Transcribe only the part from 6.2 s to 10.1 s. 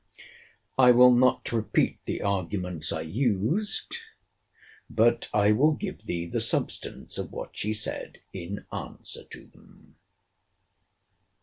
the substance of what she said in answer to them.